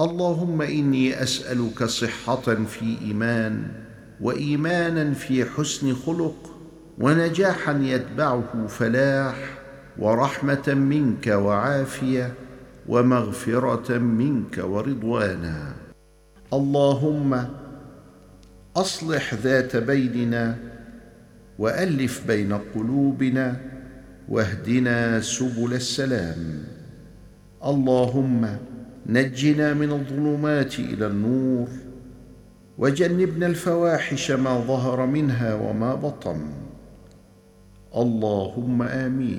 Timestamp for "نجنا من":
29.06-29.92